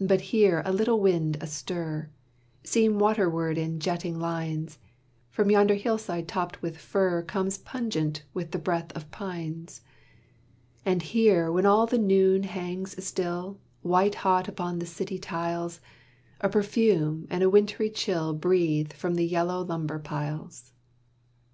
But 0.00 0.22
here 0.32 0.62
a 0.64 0.72
little 0.72 0.98
wind 0.98 1.36
astir, 1.42 2.08
Seen 2.64 2.98
waterward 2.98 3.58
in 3.58 3.78
jetting 3.78 4.18
lines, 4.18 4.78
From 5.28 5.50
yonder 5.50 5.74
hillside 5.74 6.26
topped 6.26 6.62
with 6.62 6.78
fir 6.78 7.22
Comes 7.24 7.58
pungent 7.58 8.22
with 8.32 8.52
the 8.52 8.58
breath 8.58 8.90
of 8.96 9.10
pines; 9.10 9.82
And 10.86 11.02
here 11.02 11.52
when 11.52 11.66
all 11.66 11.84
the 11.86 11.98
noon 11.98 12.44
hangs 12.44 12.96
still, 13.04 13.60
White 13.82 14.14
hot 14.14 14.48
upon 14.48 14.78
the 14.78 14.86
city 14.86 15.18
tiles, 15.18 15.82
A 16.40 16.48
perfume 16.48 17.26
and 17.28 17.42
a 17.42 17.50
wintry 17.50 17.90
chill 17.90 18.32
Breathe 18.32 18.94
from 18.94 19.16
the 19.16 19.26
yellow 19.26 19.62
lumber 19.62 19.98
piles. 19.98 20.72